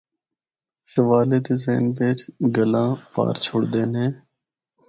[0.91, 2.19] شوالے دے ذہن بچ
[2.55, 4.05] گلاں پہر چھوڑدے نے۔